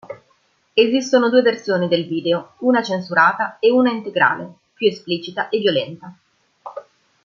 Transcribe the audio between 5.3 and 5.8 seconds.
e